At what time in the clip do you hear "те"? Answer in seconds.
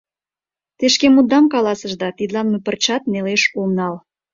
0.77-0.85